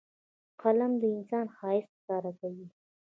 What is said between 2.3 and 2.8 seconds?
کوي